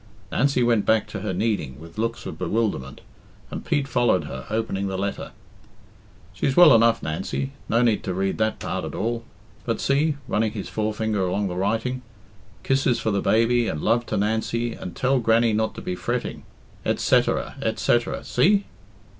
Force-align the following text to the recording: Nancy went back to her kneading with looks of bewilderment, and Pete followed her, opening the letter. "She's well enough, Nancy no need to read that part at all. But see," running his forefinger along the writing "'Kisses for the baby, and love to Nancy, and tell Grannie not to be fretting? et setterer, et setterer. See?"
Nancy 0.31 0.63
went 0.63 0.83
back 0.83 1.05
to 1.09 1.19
her 1.19 1.31
kneading 1.31 1.79
with 1.79 1.99
looks 1.99 2.25
of 2.25 2.39
bewilderment, 2.39 3.01
and 3.51 3.63
Pete 3.63 3.87
followed 3.87 4.23
her, 4.23 4.47
opening 4.49 4.87
the 4.87 4.97
letter. 4.97 5.29
"She's 6.33 6.57
well 6.57 6.73
enough, 6.73 7.03
Nancy 7.03 7.51
no 7.69 7.83
need 7.83 8.03
to 8.05 8.13
read 8.15 8.39
that 8.39 8.57
part 8.57 8.83
at 8.83 8.95
all. 8.95 9.23
But 9.63 9.79
see," 9.79 10.17
running 10.27 10.53
his 10.53 10.69
forefinger 10.69 11.21
along 11.27 11.49
the 11.49 11.55
writing 11.55 12.01
"'Kisses 12.63 12.99
for 12.99 13.11
the 13.11 13.21
baby, 13.21 13.67
and 13.67 13.83
love 13.83 14.07
to 14.07 14.17
Nancy, 14.17 14.73
and 14.73 14.95
tell 14.95 15.19
Grannie 15.19 15.53
not 15.53 15.75
to 15.75 15.81
be 15.81 15.93
fretting? 15.93 16.45
et 16.83 16.95
setterer, 16.99 17.53
et 17.61 17.75
setterer. 17.75 18.23
See?" 18.25 18.65